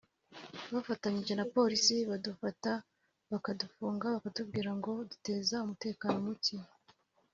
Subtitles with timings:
[0.73, 2.71] bafatanyije na polisi badufata
[3.31, 6.57] bakadufunga batubwira go duteza umuteka muke